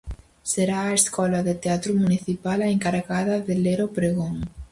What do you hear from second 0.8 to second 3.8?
a escola de teatro municipal a encargada de ler